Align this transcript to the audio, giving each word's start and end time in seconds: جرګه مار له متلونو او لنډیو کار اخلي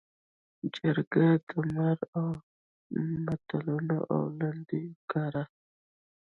جرګه 0.75 1.27
مار 1.75 1.97
له 2.13 2.23
متلونو 3.25 3.97
او 4.13 4.21
لنډیو 4.39 4.93
کار 5.11 5.33
اخلي 5.41 5.57